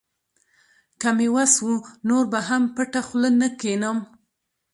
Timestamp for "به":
2.31-2.39